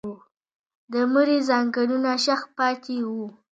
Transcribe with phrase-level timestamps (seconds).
[0.91, 3.25] د مړي ځنګنونه شخ پاتې وو.